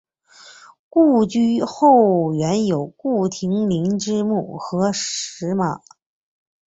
[0.89, 5.81] 故居后园有顾亭林之墓和石马。